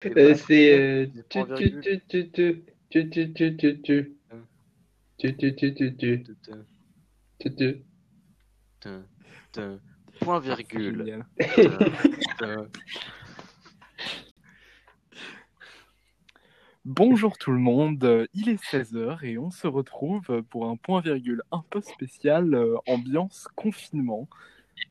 [0.00, 1.10] C'est.
[10.20, 11.24] Point virgule.
[16.84, 21.42] Bonjour tout le monde, il est 16h et on se retrouve pour un point virgule
[21.52, 24.26] un peu spécial, euh, ambiance confinement.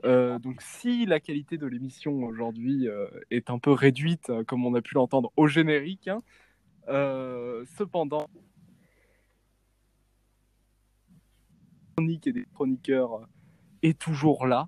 [0.06, 4.66] Euh, donc si la qualité de l'émission aujourd'hui euh, est un peu réduite, euh, comme
[4.66, 6.22] on a pu l'entendre au générique, hein,
[6.88, 8.28] euh, cependant,
[11.96, 13.28] chronique et des chroniqueurs
[13.82, 14.68] est toujours là.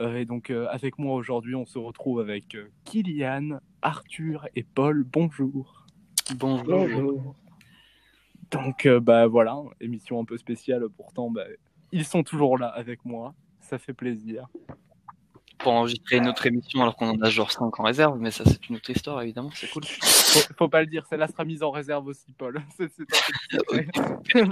[0.00, 4.62] Euh, et donc euh, avec moi aujourd'hui, on se retrouve avec euh, Kylian, Arthur et
[4.62, 5.04] Paul.
[5.04, 5.86] Bonjour.
[6.36, 6.64] Bonjour.
[6.64, 7.34] Bonjour.
[8.50, 11.44] Donc euh, bah voilà, émission un peu spéciale pourtant, bah,
[11.92, 13.34] ils sont toujours là avec moi,
[13.70, 14.46] ça fait plaisir.
[15.58, 18.44] Pour enregistrer une autre émission alors qu'on en a genre 5 en réserve, mais ça
[18.46, 19.84] c'est une autre histoire évidemment, c'est cool.
[19.84, 22.62] Faut, faut pas le dire, celle-là sera mise en réserve aussi, Paul.
[22.76, 22.90] C'est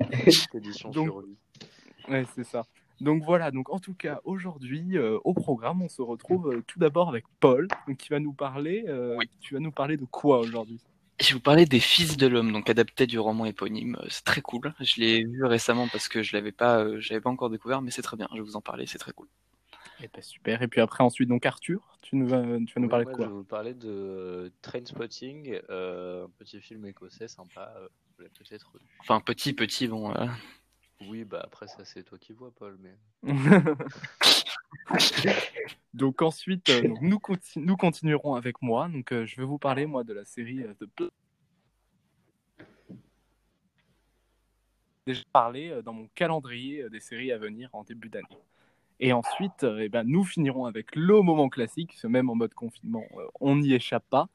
[0.92, 1.10] Donc-
[2.08, 2.62] ouais, c'est ça.
[3.00, 6.78] Donc voilà, donc en tout cas aujourd'hui euh, au programme, on se retrouve euh, tout
[6.78, 8.84] d'abord avec Paul, donc, qui va nous parler.
[8.88, 9.28] euh, Oui.
[9.40, 10.80] Tu vas nous parler de quoi aujourd'hui?
[11.20, 13.96] Je vais vous parler des Fils de l'homme, donc adapté du roman éponyme.
[14.00, 14.74] Euh, C'est très cool.
[14.80, 17.90] Je l'ai vu récemment parce que je l'avais pas, euh, j'avais pas encore découvert, mais
[17.90, 18.26] c'est très bien.
[18.32, 19.28] Je vais vous en parler, c'est très cool.
[20.02, 20.62] Eh ben, super.
[20.62, 23.26] Et puis après ensuite donc Arthur, tu nous vas, tu vas nous parler de quoi?
[23.26, 27.70] Je vais vous parler de euh, Trainspotting, euh, un petit film écossais sympa.
[27.76, 28.86] euh, vous l'avez peut-être vu.
[29.00, 30.14] Enfin petit, petit, bon.
[31.02, 32.78] Euh, Oui, bah après ça c'est toi qui vois, Paul.
[32.80, 32.94] Mais
[35.94, 38.88] donc ensuite, euh, nous, conti- nous continuerons avec moi.
[38.88, 41.10] Donc euh, je vais vous parler moi de la série euh, de Pl-
[45.06, 48.26] déjà parlé euh, dans mon calendrier euh, des séries à venir en début d'année.
[49.00, 52.54] Et ensuite, euh, eh ben, nous finirons avec le moment classique, ce même en mode
[52.54, 54.28] confinement, euh, on n'y échappe pas.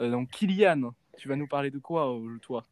[0.00, 2.64] Euh, donc Kylian, tu vas nous parler de quoi euh, toi?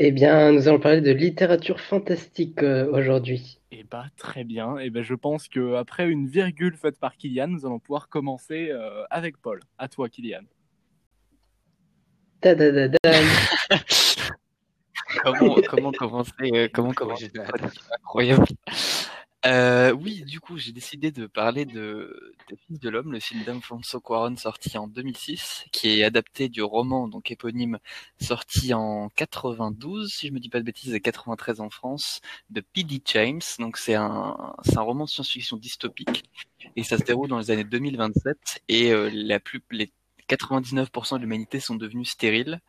[0.00, 3.58] Eh bien, nous allons parler de littérature fantastique euh, aujourd'hui.
[3.72, 4.78] Eh bah très bien.
[4.78, 8.68] Et ben je pense que après une virgule faite par Kylian, nous allons pouvoir commencer
[8.70, 9.60] euh, avec Paul.
[9.76, 10.42] À toi Kylian.
[12.40, 13.24] Tadadadam.
[15.24, 17.32] comment, comment commencer, euh, comment commencer?
[18.00, 18.46] Incroyable.
[19.46, 23.44] Euh, oui, du coup, j'ai décidé de parler de des Fils de l'homme, le film
[23.44, 27.78] d'Alfonso Cuarón sorti en 2006, qui est adapté du roman donc éponyme
[28.20, 32.60] sorti en 92, si je me dis pas de bêtises, et 93 en France, de
[32.60, 33.00] P.D.
[33.06, 33.40] James.
[33.60, 36.24] Donc c'est un un roman de science-fiction dystopique
[36.76, 39.92] et ça se déroule dans les années 2027 et euh, la plus les
[40.28, 42.60] 99% de l'humanité sont devenus stériles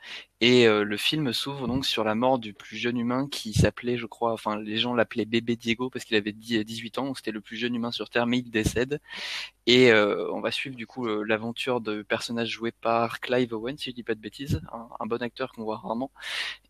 [0.41, 3.97] et euh, le film s'ouvre donc sur la mort du plus jeune humain qui s'appelait,
[3.97, 7.31] je crois, enfin les gens l'appelaient bébé Diego parce qu'il avait 10 18 ans, c'était
[7.31, 8.99] le plus jeune humain sur Terre, mais il décède.
[9.67, 13.91] Et euh, on va suivre du coup l'aventure de personnages joués par Clive Owen, si
[13.91, 16.11] je dis pas de bêtises, un, un bon acteur qu'on voit rarement.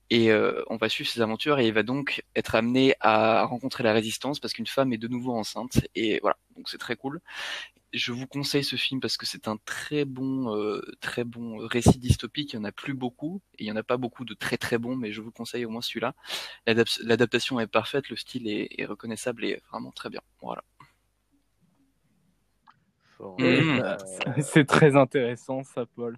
[0.10, 3.84] Et euh, on va suivre ses aventures et il va donc être amené à rencontrer
[3.84, 5.88] la résistance parce qu'une femme est de nouveau enceinte.
[5.96, 7.22] Et voilà, donc c'est très cool.
[7.92, 11.98] Je vous conseille ce film parce que c'est un très bon, euh, très bon récit
[11.98, 12.54] dystopique.
[12.54, 14.58] Il y en a plus beaucoup et il y en a pas beaucoup de très
[14.58, 16.14] très bons, mais je vous conseille au moins celui-là.
[16.68, 20.22] L'adap- L'adaptation est parfaite, le style est, est reconnaissable et vraiment très bien.
[20.42, 20.64] Voilà.
[23.20, 23.82] Mmh.
[23.82, 23.98] Euh,
[24.42, 26.18] C'est très intéressant ça Paul.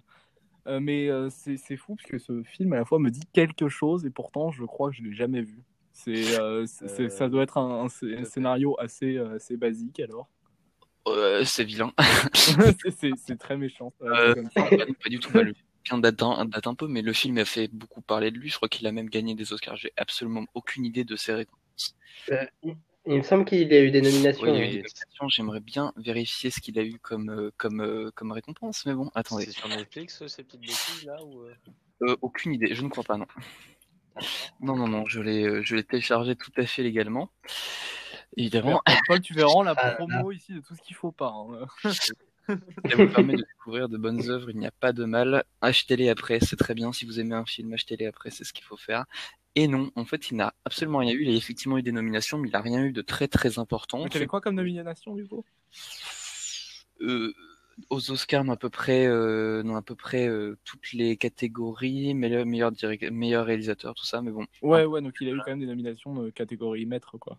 [0.68, 3.68] Euh, mais euh, c'est fou parce que ce film à la fois me dit quelque
[3.68, 5.64] chose et pourtant je crois que je l'ai jamais vu.
[5.92, 10.28] C'est euh, ça doit être un, un sc- un scénario assez assez basique alors.
[11.08, 11.92] Euh, c'est vilain.
[12.34, 13.92] C'est- très méchant.
[14.02, 14.62] Euh, comme ça.
[14.64, 15.30] pas, pas du tout.
[15.36, 15.54] Le
[15.84, 18.50] film date un, date un peu, mais le film a fait beaucoup parler de lui.
[18.50, 19.76] Je crois qu'il a même gagné des Oscars.
[19.76, 21.96] J'ai absolument aucune idée de ses récompenses.
[22.30, 22.46] Euh,
[23.04, 24.44] il me semble qu'il y a eu des nominations.
[24.44, 24.60] Oui, hein.
[24.60, 25.28] nominations.
[25.28, 29.46] J'aimerais bien vérifier ce qu'il a eu comme euh, comme comme récompense, mais bon, attendez.
[29.46, 31.46] C'est sur Netflix ces petites bêtises là ou
[32.20, 32.74] aucune idée.
[32.74, 33.26] Je ne crois pas, non.
[34.60, 35.04] Non, non, non.
[35.06, 37.30] Je l'ai je l'ai téléchargé tout à fait légalement.
[38.36, 38.82] Évidemment.
[39.06, 41.32] Paul, tu verras la Ah, promo ici de tout ce qu'il faut pas.
[41.34, 41.66] hein.
[42.48, 45.44] Ça vous permet de découvrir de bonnes œuvres, il n'y a pas de mal.
[45.60, 46.92] Achetez-les après, c'est très bien.
[46.92, 49.04] Si vous aimez un film, achetez-les après, c'est ce qu'il faut faire.
[49.54, 51.22] Et non, en fait, il n'a absolument rien eu.
[51.22, 54.02] Il a effectivement eu des nominations, mais il n'a rien eu de très très important.
[54.02, 55.44] Mais T'avais quoi comme nomination du coup?
[57.00, 57.32] Euh,
[57.90, 62.14] aux Oscars, non, à peu près, euh, non, à peu près euh, toutes les catégories,
[62.14, 64.46] meilleur, meilleur, direct, meilleur réalisateur, tout ça, mais bon.
[64.62, 67.38] Ouais, ouais, donc il a eu quand même des nominations de catégorie maître, quoi.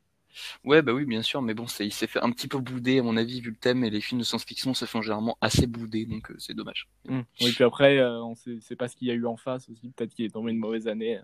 [0.64, 3.00] Ouais, bah oui, bien sûr, mais bon, c'est, il s'est fait un petit peu bouder,
[3.00, 5.68] à mon avis, vu le thème, et les films de science-fiction se font généralement assez
[5.68, 6.88] bouder, donc euh, c'est dommage.
[7.08, 7.22] Mm.
[7.42, 9.70] Oui, puis après, euh, on sait, c'est pas ce qu'il y a eu en face
[9.70, 9.90] aussi.
[9.92, 11.18] Peut-être qu'il est tombé une mauvaise année.
[11.18, 11.22] euh,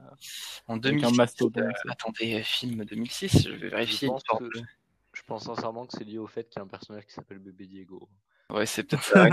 [0.67, 1.63] En Avec 2006, un mastodonte.
[1.65, 4.07] euh, attendez, film 2006, je vais Je vérifier.
[4.07, 4.59] pense, que-
[5.13, 7.39] je pense sincèrement que c'est lié au fait qu'il y a un personnage qui s'appelle
[7.39, 8.07] Bébé Diego.
[8.51, 9.29] Ouais, c'est peut-être ça.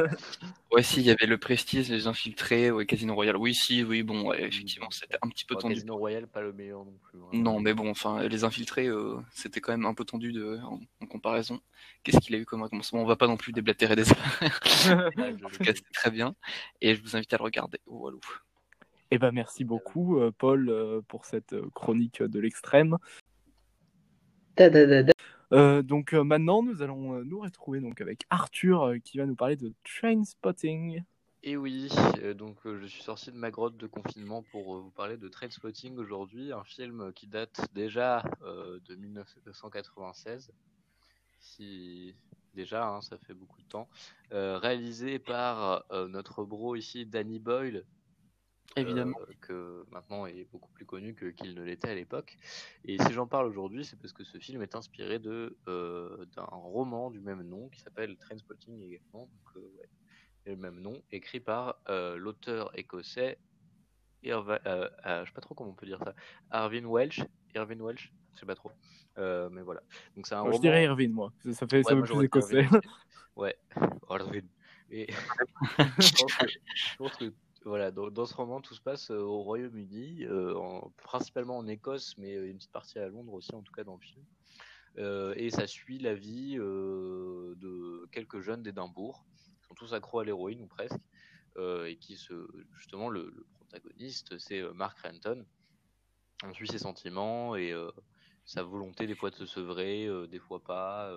[0.73, 3.37] ouais, si, il y avait le Prestige, les Infiltrés, ouais, Casino Royale.
[3.37, 5.75] Oui, si, oui, bon, ouais, effectivement, c'était un petit peu tendu.
[5.75, 7.19] Casino Royale, pas le meilleur non plus.
[7.19, 7.29] hein.
[7.33, 10.81] Non, mais bon, enfin, les Infiltrés, euh, c'était quand même un peu tendu de, en,
[11.01, 11.61] en comparaison.
[12.03, 14.05] Qu'est-ce qu'il a eu comme commencement On va pas non plus déblatérer des.
[14.89, 15.09] Ah,
[15.45, 16.35] En tout cas, c'était très bien.
[16.81, 17.81] Et je vous invite à le regarder.
[17.87, 18.19] Voilà.
[19.11, 22.97] Eh ben, merci beaucoup, euh, Paul, euh, pour cette chronique de l'extrême.
[25.53, 29.37] Euh, donc euh, maintenant, nous allons euh, nous retrouver donc avec Arthur qui va nous
[29.37, 31.03] parler de Train Spotting.
[31.43, 31.89] Et oui,
[32.23, 35.97] euh, donc je suis sorti de ma grotte de confinement pour vous parler de Trainspotting
[35.97, 40.51] aujourd'hui, un film qui date déjà de 1996.
[41.39, 42.17] Si
[42.55, 43.89] déjà, hein, ça fait beaucoup de temps.
[44.33, 47.85] Réalisé par notre bro ici, Danny Boyle,
[48.75, 49.17] Évidemment.
[49.21, 52.37] euh, que maintenant est beaucoup plus connu que qu'il ne l'était à l'époque.
[52.85, 56.45] Et si j'en parle aujourd'hui, c'est parce que ce film est inspiré de euh, d'un
[56.45, 59.21] roman du même nom qui s'appelle Trainspotting également.
[59.27, 59.89] Donc, euh, ouais,
[60.47, 63.39] et le même nom, écrit par euh, l'auteur écossais
[64.23, 66.15] Irva, euh, euh, je sais pas trop comment on peut dire ça,
[66.51, 67.21] Arvin Welsh,
[67.55, 68.73] Irvin Welsh, je sais pas trop,
[69.19, 69.83] Euh, mais voilà.
[70.17, 70.57] Donc c'est un Moi, roman.
[70.57, 71.33] je dirais Irvine, moi.
[71.45, 72.62] Ça, ça fait, ça Ouais, fait moi, plus écossais.
[72.62, 72.81] Irvin.
[73.37, 73.57] Ouais,
[74.11, 74.41] Irvin.
[74.91, 75.07] Et
[75.99, 77.33] je pense que, je pense que,
[77.67, 82.17] voilà, dans, ce roman, tout se passe euh, au Royaume-Uni, euh, en- principalement en Écosse,
[82.17, 84.25] mais euh, une petite partie à Londres aussi, en tout cas dans le film.
[85.37, 89.27] Et ça suit la vie de quelques jeunes d'Édimbourg,
[89.61, 90.97] qui sont tous accros à l'héroïne ou presque,
[91.59, 95.45] et qui se, justement, le, protagoniste, c'est Mark Renton.
[96.45, 97.75] On suit ses sentiments et
[98.47, 101.15] sa volonté des fois de se sevrer, des fois pas.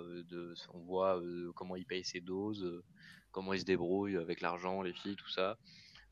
[0.73, 1.21] on voit
[1.55, 2.83] comment il paye ses doses,
[3.31, 5.57] comment il se débrouille avec l'argent, les filles, tout ça.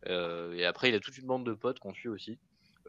[0.05, 2.38] Euh, et après, il a toute une bande de potes qu'on suit aussi,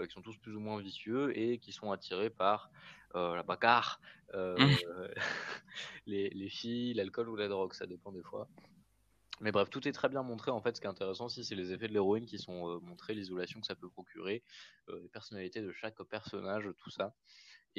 [0.01, 2.71] euh, qui sont tous plus ou moins vicieux et qui sont attirés par
[3.15, 4.01] euh, la bagarre,
[4.35, 4.57] euh,
[6.07, 8.49] les, les filles, l'alcool ou la drogue, ça dépend des fois.
[9.41, 10.51] Mais bref, tout est très bien montré.
[10.51, 12.81] En fait, ce qui est intéressant aussi, c'est les effets de l'héroïne qui sont euh,
[12.81, 14.43] montrés, l'isolation que ça peut procurer,
[14.89, 17.15] euh, les personnalités de chaque personnage, tout ça.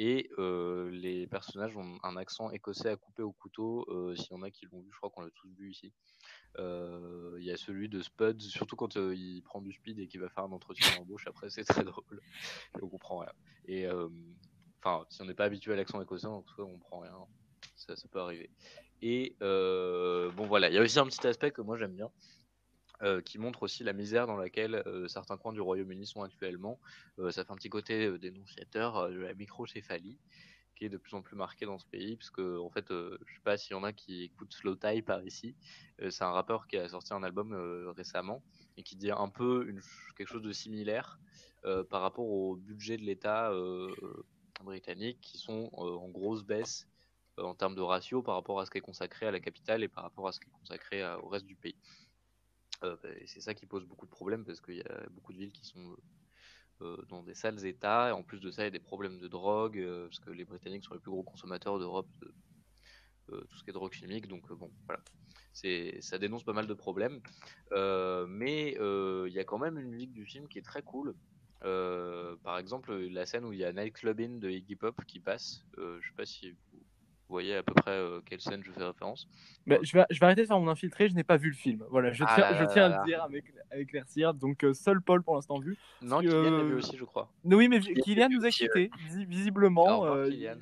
[0.02, 3.84] Et euh, les personnages ont un accent écossais à couper au couteau.
[3.90, 5.92] euh, S'il y en a qui l'ont vu, je crois qu'on l'a tous vu ici.
[6.58, 10.22] Euh, Il y a celui de Spud, surtout quand il prend du speed et qu'il
[10.22, 11.26] va faire un entretien d'embauche.
[11.26, 12.22] Après, c'est très drôle.
[12.80, 13.32] On comprend rien.
[13.66, 13.86] Et
[14.82, 17.14] enfin, si on n'est pas habitué à l'accent écossais, en tout cas, on comprend rien.
[17.76, 18.48] Ça, peut arriver.
[19.02, 20.70] Et bon, voilà.
[20.70, 22.10] Il y a aussi un petit aspect que moi j'aime bien.
[23.02, 26.78] Euh, qui montre aussi la misère dans laquelle euh, certains coins du Royaume-Uni sont actuellement.
[27.18, 30.18] Euh, ça fait un petit côté dénonciateur de la microcéphalie
[30.76, 33.34] qui est de plus en plus marqué dans ce pays, parce que en fait, je
[33.34, 35.54] sais pas s'il y en a qui écoutent Slow Tie par ici.
[36.08, 37.52] C'est un rappeur qui a sorti un album
[37.94, 38.42] récemment
[38.78, 39.74] et qui dit un peu
[40.16, 41.20] quelque chose de similaire
[41.90, 43.52] par rapport au budget de l'État
[44.64, 46.88] britannique, qui sont en grosse baisse
[47.36, 49.88] en termes de ratio par rapport à ce qui est consacré à la capitale et
[49.88, 51.76] par rapport à ce qui est consacré au reste du pays.
[52.82, 55.38] Euh, bah, c'est ça qui pose beaucoup de problèmes parce qu'il y a beaucoup de
[55.38, 55.96] villes qui sont
[56.82, 58.08] euh, dans des sales états.
[58.08, 60.30] Et en plus de ça, il y a des problèmes de drogue euh, parce que
[60.30, 62.32] les Britanniques sont les plus gros consommateurs d'Europe de
[63.32, 64.28] euh, tout ce qui est drogue chimique.
[64.28, 65.02] Donc euh, bon, voilà,
[65.52, 67.20] ça dénonce pas mal de problèmes.
[67.72, 70.82] Euh, mais euh, il y a quand même une musique du film qui est très
[70.82, 71.14] cool.
[71.62, 75.20] Euh, par exemple, la scène où il y a Night Clubbing de Iggy Pop qui
[75.20, 75.64] passe.
[75.78, 76.56] Euh, je sais pas si
[77.30, 79.28] voyez à peu près euh, quelle scène je fais référence.
[79.66, 81.54] Bah, je, vais, je vais arrêter de faire mon infiltré, je n'ai pas vu le
[81.56, 81.84] film.
[81.90, 83.02] Voilà, je Ah tiens, là je tiens là à là.
[83.04, 84.34] le dire avec, à éclaircir.
[84.34, 85.76] Donc, euh, seul Paul pour l'instant vu.
[86.02, 87.30] Non, Kylian l'a vu aussi, je crois.
[87.44, 88.90] Non, oui, mais Kylian, Kylian nous a quittés.
[88.94, 90.56] Au Visiblement, revoir, euh, Kylian.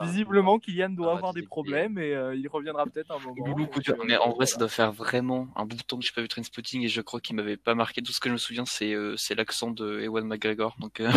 [0.00, 1.48] Visiblement, Kylian doit Ah, avoir des Kylian.
[1.48, 3.58] problèmes et euh, il reviendra peut-être un moment.
[3.58, 6.20] Euh, Mais en vrai, ça doit faire vraiment un bout de temps que j'ai pas
[6.22, 8.02] vu Trainspotting et je crois qu'il m'avait pas marqué.
[8.02, 10.76] Tout ce que je me souviens, c'est euh, l'accent de Ewan McGregor.
[10.78, 11.10] Donc, euh,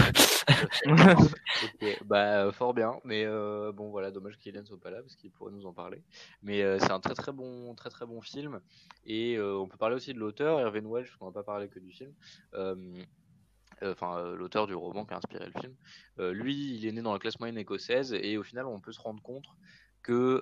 [2.06, 5.52] bah fort bien, mais euh, bon voilà, dommage qu'Hélène soit pas là parce qu'il pourrait
[5.52, 6.02] nous en parler.
[6.44, 8.60] Mais euh, c'est un très très bon, très très bon film
[9.06, 11.68] et euh, on peut parler aussi de l'auteur Irvin Welsh, parce qu'on va pas parler
[11.68, 12.14] que du film.
[13.86, 15.74] Euh, euh, l'auteur du roman qui a inspiré le film.
[16.20, 18.92] Euh, lui, il est né dans la classe moyenne écossaise et au final, on peut
[18.92, 19.46] se rendre compte
[20.02, 20.42] que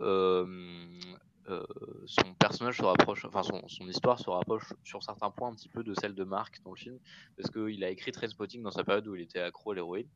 [2.06, 5.84] son personnage se rapproche, enfin son, histoire se rapproche sur certains points un petit peu
[5.84, 7.00] de celle de Mark dans le film,
[7.38, 10.08] parce qu'il a écrit Trainspotting dans sa période où il était accro à l'héroïne.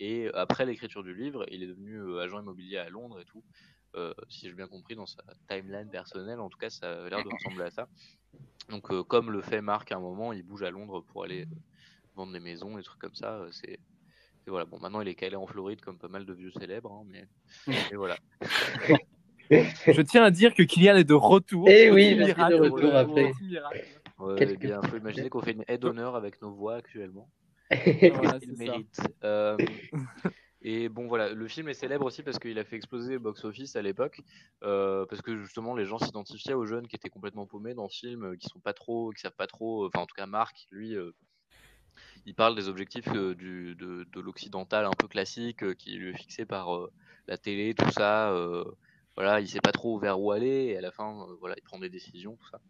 [0.00, 3.42] Et après l'écriture du livre, il est devenu agent immobilier à Londres et tout.
[4.28, 7.30] Si j'ai bien compris dans sa timeline personnelle, en tout cas, ça a l'air de
[7.32, 7.88] ressembler à ça.
[8.68, 11.46] Donc, comme le fait Marc à un moment, il bouge à Londres pour aller
[12.14, 13.34] vendre des maisons, des trucs comme ça.
[13.40, 13.78] euh, c'est
[14.46, 14.66] et voilà.
[14.66, 17.26] Bon, maintenant, il est calé en Floride comme pas mal de vieux célèbres, hein, mais
[17.92, 18.16] et voilà.
[19.50, 21.66] Je tiens à dire que Kylian est de retour.
[21.68, 23.32] Eh Petit oui, je suis de miracle, retour après.
[24.18, 27.28] Ouais, Quelques- eh bien, faut imaginer qu'on fait une aide d'honneur avec nos voix actuellement.
[27.70, 28.64] Voilà, Il c'est ça.
[28.64, 29.00] mérite.
[29.24, 29.56] Euh,
[30.66, 33.76] Et bon, voilà, le film est célèbre aussi parce qu'il a fait exploser le box-office
[33.76, 34.22] à l'époque,
[34.62, 37.90] euh, parce que justement les gens s'identifiaient aux jeunes qui étaient complètement paumés dans le
[37.90, 40.94] film, qui sont pas trop, qui savent pas trop, enfin en tout cas Marc, lui,
[40.96, 41.12] euh,
[42.26, 46.44] il parle des objectifs du, de, de l'occidental un peu classique qui lui est fixé
[46.44, 46.68] par
[47.28, 48.32] la télé, tout ça.
[49.16, 51.78] voilà, il sait pas trop vers où aller et à la fin, voilà, il prend
[51.78, 52.60] des décisions, tout ça.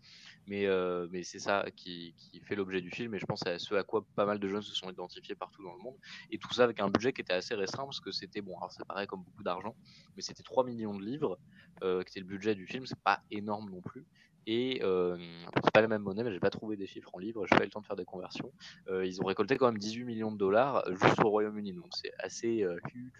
[0.47, 3.83] Mais, euh, c'est ça qui, fait l'objet du film et je pense à ce à
[3.83, 5.97] quoi pas mal de jeunes se sont identifiés partout dans le monde.
[6.31, 8.73] Et tout ça avec un budget qui était assez restreint parce que c'était, bon, alors
[8.73, 9.75] ça paraît comme beaucoup d'argent,
[10.17, 11.39] mais c'était 3 millions de livres
[11.83, 14.05] euh, qui était le budget du film, c'est pas énorme non plus.
[14.47, 15.17] Et euh,
[15.63, 17.63] c'est pas la même monnaie, mais j'ai pas trouvé des chiffres en livres, j'ai pas
[17.63, 18.53] eu le temps de faire des conversions.
[18.89, 22.13] Euh, ils ont récolté quand même 18 millions de dollars juste au Royaume-Uni, donc c'est
[22.19, 23.13] assez euh, huge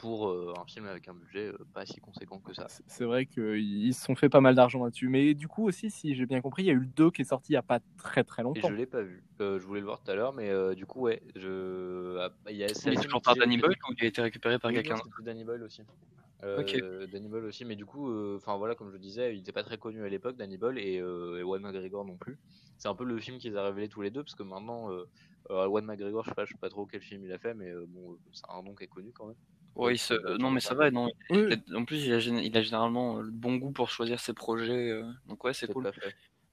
[0.00, 2.66] pour euh, un film avec un budget euh, pas si conséquent que ça.
[2.86, 5.08] C'est vrai qu'ils se sont fait pas mal d'argent là-dessus.
[5.08, 7.22] Mais du coup aussi, si j'ai bien compris, il y a eu le 2 qui
[7.22, 8.68] est sorti il n'y a pas très très longtemps.
[8.68, 9.22] Et je l'ai pas vu.
[9.40, 11.22] Euh, je voulais le voir tout à l'heure, mais du coup, ouais.
[11.36, 12.16] Je...
[12.18, 14.72] Ah, il y a, c'est toujours par Danny Boyle ou il a été récupéré par
[14.72, 15.82] quelqu'un Danny Boyle aussi.
[16.42, 19.78] Danny Boyle aussi, mais du coup, enfin voilà, comme je disais, il n'était pas très
[19.78, 22.38] connu à l'époque, Danny Boyle, et, et Juan McGregor non plus.
[22.78, 24.88] C'est un peu le film qu'ils ont révélé tous les deux, parce que maintenant,
[25.48, 27.72] Juan McGregor, je sais pas, je sais pas trop quel film il a fait, mais
[27.88, 29.36] bon, c'est un nom qui est connu quand même.
[29.76, 30.00] Oui,
[30.38, 30.90] non, mais ça va.
[30.90, 31.10] Non.
[31.74, 34.90] En plus, il a, il a, généralement euh, le bon goût pour choisir ses projets.
[34.90, 35.90] Euh, donc, ouais, c'est cool.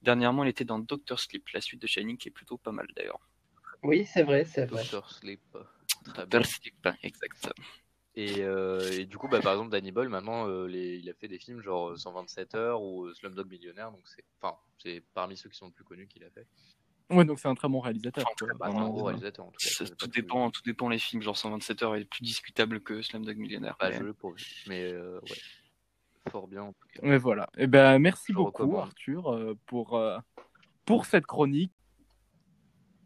[0.02, 2.86] Dernièrement, il était dans Doctor Sleep, la suite de Shining, qui est plutôt pas mal
[2.94, 3.20] d'ailleurs.
[3.82, 4.82] Oui, c'est vrai, c'est vrai.
[4.82, 5.40] Doctor Sleep.
[6.14, 7.52] Doctor Sleep, exact.
[8.20, 11.28] Et, euh, et, du coup, bah, par exemple, Danny Boyle, maintenant, les, il a fait
[11.28, 13.92] des films genre 127 heures ou Slumdog Millionnaire.
[13.92, 14.56] Donc, c'est enfin,
[15.14, 16.46] parmi ceux qui sont le plus connus qu'il a fait.
[17.10, 18.24] Ouais, donc c'est un très bon réalisateur.
[18.58, 19.84] Bah, un bon réalisateur en tout cas.
[19.96, 23.76] tout, dépend, tout dépend les films, genre 127 heures est plus discutable que Slumdog Millionnaire.
[23.80, 23.98] Bah, mais...
[23.98, 24.34] je pour
[24.66, 25.36] mais euh, ouais.
[26.30, 27.00] Fort bien en tout cas.
[27.02, 27.48] Mais voilà.
[27.56, 30.18] Et eh ben, merci beaucoup Arthur euh, pour, euh,
[30.84, 31.72] pour cette chronique.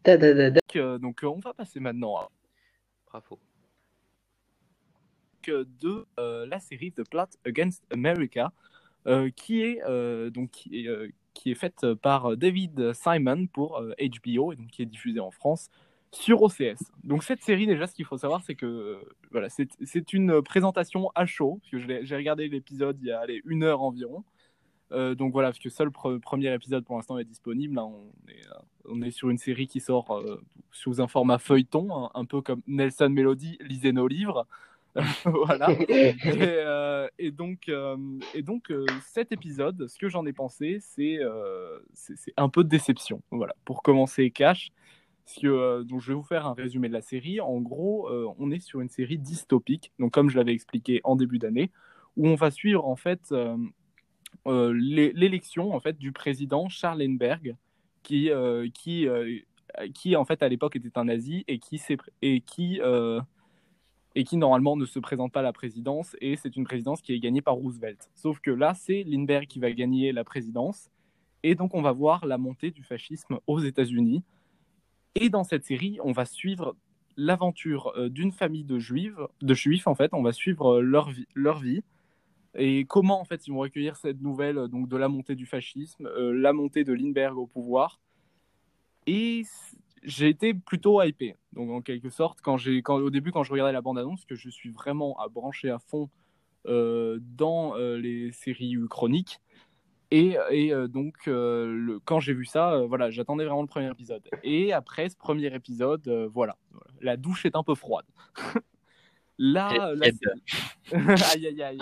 [0.03, 2.29] Da, da, da, donc on va passer maintenant à.
[3.05, 3.39] Bravo.
[5.49, 8.51] De la série The Plot Against America,
[9.35, 9.81] qui est
[10.31, 10.51] donc
[11.33, 15.31] qui est, faite par David Simon pour HBO euh, et donc qui est diffusée en
[15.31, 15.69] France
[16.11, 16.91] sur OCS.
[17.03, 18.97] Donc cette série déjà ce qu'il faut savoir c'est que euh,
[19.31, 23.63] voilà c'est une présentation à chaud parce j'ai regardé l'épisode il y a allez, une
[23.63, 24.23] heure environ.
[24.91, 27.75] Euh, donc voilà, parce que seul premier épisode pour l'instant est disponible.
[27.75, 28.41] Là, on, est,
[28.85, 30.23] on, est, sur une série qui sort
[30.71, 34.45] sous un format feuilleton, un, peu comme Nelson Melody lisait nos livres.
[35.25, 35.69] voilà.
[36.25, 37.97] Euh, et, donc, euh,
[38.33, 41.19] et donc euh, cet épisode, ce que j'en ai pensé, c'est
[41.93, 43.21] c'est un peu de déception.
[43.31, 43.55] Voilà.
[43.65, 44.71] Pour commencer, cash.
[45.41, 47.39] Que, donc je vais vous faire un résumé de la série.
[47.39, 51.39] En gros, on est sur une série dystopique, donc comme je l'avais expliqué en début
[51.39, 51.71] d'année,
[52.17, 53.33] où on va suivre en fait
[54.45, 57.55] l'élection en fait du président Charlenberg,
[58.03, 58.29] qui
[58.73, 59.07] qui
[59.93, 61.81] qui en fait à l'époque était un nazi et qui
[62.21, 62.81] et qui
[64.15, 67.13] et qui normalement ne se présente pas à la présidence, et c'est une présidence qui
[67.13, 68.09] est gagnée par Roosevelt.
[68.13, 70.89] Sauf que là, c'est Lindbergh qui va gagner la présidence,
[71.41, 74.23] et donc on va voir la montée du fascisme aux États-Unis.
[75.15, 76.75] Et dans cette série, on va suivre
[77.17, 81.09] l'aventure euh, d'une famille de juifs, de juifs en fait, on va suivre euh, leur
[81.09, 81.83] vie, leur vie
[82.55, 85.45] et comment en fait ils vont recueillir cette nouvelle euh, donc de la montée du
[85.45, 87.99] fascisme, la montée de Lindbergh au pouvoir.
[89.05, 89.43] Et
[90.03, 91.35] j'ai été plutôt hypé.
[91.53, 94.35] Donc, en quelque sorte, quand j'ai, quand, au début, quand je regardais la bande-annonce, que
[94.35, 96.09] je suis vraiment à brancher à fond
[96.67, 99.39] euh, dans euh, les séries chroniques.
[100.11, 104.23] Et, et euh, donc, le, quand j'ai vu ça, voilà, j'attendais vraiment le premier épisode.
[104.43, 106.57] Et après ce premier épisode, voilà,
[107.01, 108.05] la douche est un peu froide.
[109.39, 110.07] Là, la,
[111.33, 111.79] aïe, aïe, aïe.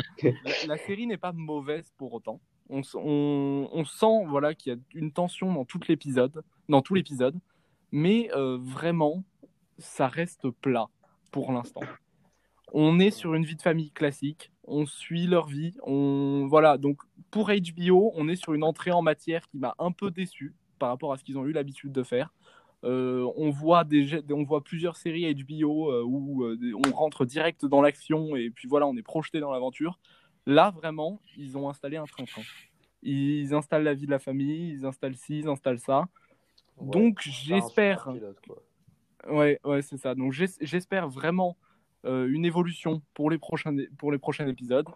[0.67, 2.39] La, série n'est pas mauvaise pour autant.
[2.69, 6.95] On, on, on sent voilà, qu'il y a une tension dans tout l'épisode, dans tout
[6.95, 7.37] l'épisode
[7.91, 9.23] mais euh, vraiment,
[9.77, 10.87] ça reste plat
[11.31, 11.81] pour l'instant.
[12.73, 16.77] On est sur une vie de famille classique, on suit leur vie, on voilà.
[16.77, 20.55] Donc pour HBO, on est sur une entrée en matière qui m'a un peu déçu
[20.79, 22.33] par rapport à ce qu'ils ont eu l'habitude de faire.
[22.83, 26.45] Euh, on, voit des, on voit plusieurs séries HBO euh, où
[26.83, 29.99] on rentre direct dans l'action et puis voilà, on est projeté dans l'aventure.
[30.47, 32.41] Là, vraiment, ils ont installé un train-train.
[33.03, 36.07] Ils installent la vie de la famille, ils installent ci, ils installent ça.
[36.79, 38.09] Donc j'espère.
[39.29, 40.15] Ouais, ouais, c'est ça.
[40.15, 41.57] Donc j'espère vraiment
[42.05, 44.87] euh, une évolution pour les prochains, pour les prochains épisodes.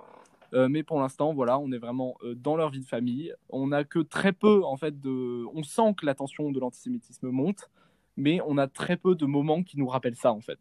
[0.54, 3.34] Euh, mais pour l'instant, voilà, on est vraiment euh, dans leur vie de famille.
[3.50, 5.46] On n'a que très peu, en fait, de.
[5.54, 7.70] On sent que la tension de l'antisémitisme monte,
[8.16, 10.60] mais on a très peu de moments qui nous rappellent ça, en fait.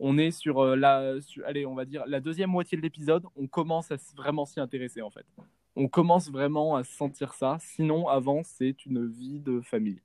[0.00, 1.14] On est sur la,
[1.46, 3.24] allez, on va dire la deuxième moitié de l'épisode.
[3.36, 5.26] On commence à vraiment s'y intéresser, en fait.
[5.76, 7.56] On commence vraiment à sentir ça.
[7.60, 10.00] Sinon, avant, c'est une vie de famille.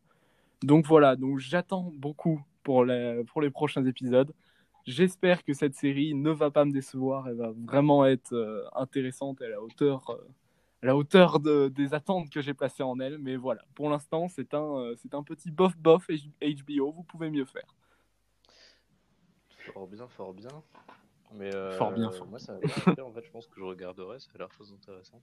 [0.63, 4.33] Donc voilà, donc j'attends beaucoup pour les, pour les prochains épisodes.
[4.85, 7.27] j'espère que cette série ne va pas me décevoir.
[7.29, 10.27] Elle va vraiment être euh, intéressante à la hauteur, euh,
[10.83, 13.17] à la hauteur de, des attentes que j'ai placées en elle.
[13.19, 16.91] Mais voilà, pour l'instant, c'est un, euh, c'est un petit bof-bof HBO.
[16.91, 17.75] Vous pouvez mieux faire.
[19.73, 20.49] Fort bien, fort bien.
[21.33, 24.29] Mais euh, Fort bien, fort moi, ça en fait, je pense que je regarderai, ça
[24.35, 25.21] a l'air très intéressant.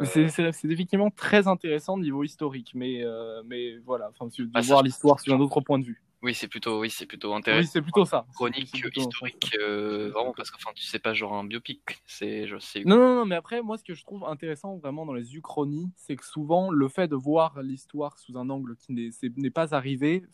[0.00, 4.50] Euh, C'est- C'est c'est effectivement très intéressant niveau historique, mais, euh, mais voilà, enfin, de
[4.54, 6.02] Ah, voir l'histoire sur un autre point de vue.
[6.22, 7.70] Oui, c'est plutôt, oui, c'est plutôt Oui, intéressant.
[7.70, 8.24] c'est plutôt ça.
[8.34, 11.82] Chronique, plutôt- historique, euh, vraiment, parce que enfin, tu sais pas, genre un biopic.
[12.06, 12.82] C'est, je sais.
[12.86, 15.92] Non, non, non, mais après, moi, ce que je trouve intéressant vraiment dans les uchronies,
[15.96, 19.50] c'est que souvent, le fait de voir l'histoire sous un angle qui n'est c'est- n'est
[19.50, 20.24] pas arrivé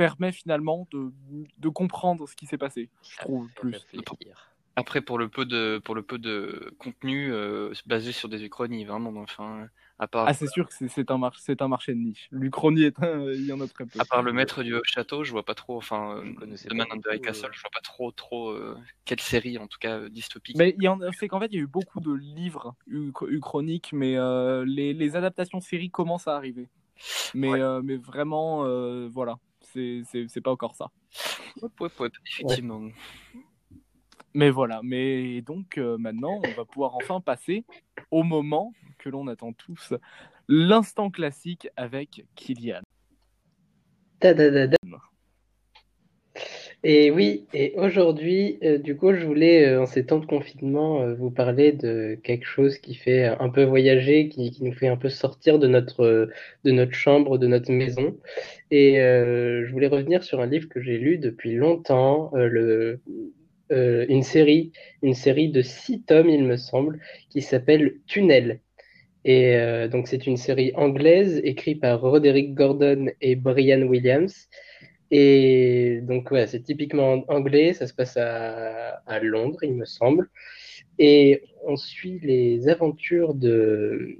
[0.00, 1.12] permet finalement de,
[1.58, 3.76] de comprendre ce qui s'est passé, je trouve, plus.
[4.74, 8.86] Après, pour le peu de, pour le peu de contenu euh, basé sur des uchronies,
[8.86, 9.66] vraiment, enfin,
[9.98, 12.28] à part, Ah, c'est sûr que c'est- un, mar- c'est un marché de niche.
[12.30, 14.00] L'Uchronie, est un- il y en a très peu.
[14.00, 17.14] à part le maître du château, je vois pas trop, enfin, The Man Under a
[17.16, 20.56] beaucoup, Castle, je vois pas trop, trop, euh, quelle série, en tout cas, euh, dystopique.
[20.56, 22.74] Mais il y en a- c'est qu'en fait, il y a eu beaucoup de livres
[22.88, 26.70] uch- uchroniques, mais euh, les, les adaptations séries commencent à arriver.
[27.34, 27.60] Mais, Ouais.
[27.60, 29.36] euh, mais vraiment, euh, voilà,
[29.72, 30.90] c'est pas encore ça.
[31.62, 31.72] Hop,
[32.26, 32.88] effectivement.
[34.34, 37.64] Mais voilà, mais donc euh, maintenant, on va pouvoir enfin passer
[38.12, 39.94] au moment que l'on attend tous,
[40.48, 42.82] l'instant classique avec Kylian.
[46.82, 51.02] Et oui, et aujourd'hui, euh, du coup, je voulais, euh, en ces temps de confinement,
[51.02, 54.96] euh, vous parler de quelque chose qui fait un peu voyager, qui, nous fait un
[54.96, 56.30] peu sortir de notre,
[56.64, 58.16] de notre chambre, de notre maison.
[58.70, 62.32] Et je voulais revenir sur un livre que j'ai lu depuis longtemps,
[63.70, 64.72] une série,
[65.02, 68.60] une série de six tomes, il me semble, qui s'appelle Tunnel.
[69.24, 69.56] Et
[69.90, 74.48] donc, c'est une série anglaise écrite par Roderick Gordon et Brian Williams.
[75.10, 80.30] Et donc, ouais, c'est typiquement anglais, ça se passe à, à Londres, il me semble.
[80.98, 84.18] Et on suit les aventures de,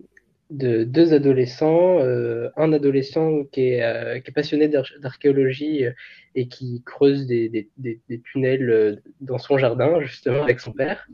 [0.50, 2.00] de deux adolescents.
[2.00, 5.92] euh, un adolescent qui est, euh, qui est passionné d'ar- d'archéologie euh,
[6.34, 10.72] et qui creuse des, des, des, des tunnels euh, dans son jardin, justement, avec son
[10.72, 11.06] père.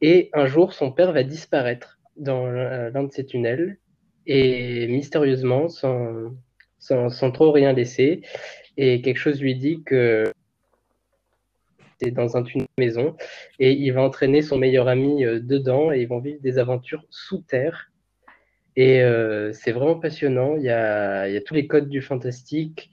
[0.00, 3.78] Et un jour, son père va disparaître dans l'un l'un de ces tunnels.
[4.26, 6.32] Et mystérieusement, sans,
[6.78, 8.22] sans, sans trop rien laisser,
[8.82, 10.32] et quelque chose lui dit que
[12.00, 12.44] c'est dans un
[12.78, 13.14] maison
[13.58, 17.04] et il va entraîner son meilleur ami euh, dedans et ils vont vivre des aventures
[17.10, 17.90] sous terre.
[18.76, 20.56] Et euh, c'est vraiment passionnant.
[20.56, 22.90] Il y a, tous les codes du fantastique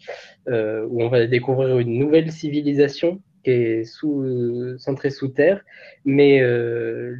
[0.49, 3.83] euh, où on va découvrir une nouvelle civilisation qui est
[4.77, 5.63] centrée sous terre.
[6.03, 6.41] Mais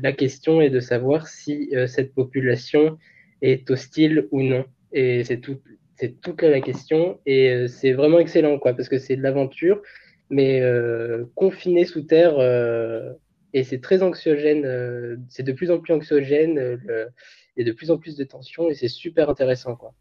[0.01, 2.97] la question est de savoir si cette population
[3.41, 4.65] est hostile ou non.
[4.91, 5.62] Et c'est tout,
[5.97, 9.81] c'est toute la question et euh, c'est vraiment excellent quoi parce que c'est de l'aventure
[10.29, 13.13] mais euh, confiné sous terre euh,
[13.53, 17.10] et c'est très anxiogène euh, c'est de plus en plus anxiogène euh, le-
[17.57, 19.93] et de plus en plus de tension et c'est super intéressant quoi.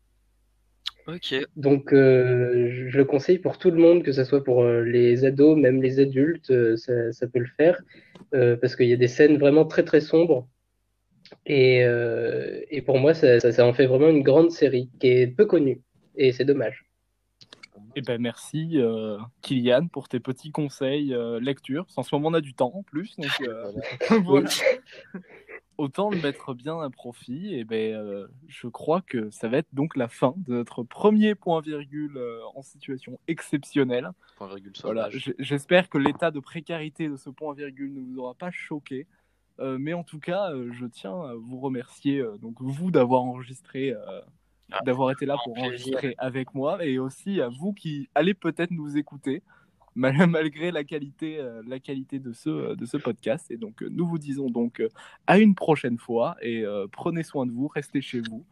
[1.07, 1.47] Ok.
[1.57, 5.25] donc euh, je je le conseille pour tout le monde que ce soit pour les
[5.25, 7.81] ados même les adultes euh, ça, ça peut le faire
[8.35, 10.49] euh, parce qu'il y a des scènes vraiment très très sombres.
[11.47, 15.09] Et, euh, et pour moi ça, ça, ça en fait vraiment une grande série qui
[15.09, 15.83] est peu connue
[16.17, 16.85] et c'est dommage
[17.95, 21.87] Eh ben merci euh, Kylian pour tes petits conseils euh, lecture.
[21.97, 23.73] En ce moment on a du temps en plus, donc euh,
[24.25, 24.49] voilà.
[25.79, 27.55] Autant le mettre bien à profit.
[27.55, 31.35] Et ben euh, je crois que ça va être donc la fin de notre premier
[31.35, 34.11] point virgule euh, en situation exceptionnelle.
[34.37, 38.35] Point virgule Voilà, j'espère que l'état de précarité de ce point virgule ne vous aura
[38.35, 39.07] pas choqué.
[39.59, 43.23] Euh, mais en tout cas, euh, je tiens à vous remercier, euh, donc vous d'avoir
[43.23, 43.95] enregistré,
[44.85, 48.97] d'avoir été là pour enregistrer avec moi, et aussi à vous qui allez peut-être nous
[48.97, 49.43] écouter,
[49.95, 53.51] mal- malgré la qualité, euh, la qualité de ce, euh, de ce podcast.
[53.51, 54.83] Et donc, euh, nous vous disons donc
[55.27, 58.45] à une prochaine fois, et prenez soin de vous, restez chez vous.